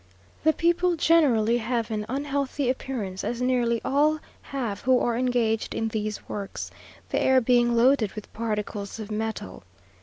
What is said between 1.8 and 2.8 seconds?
an unhealthy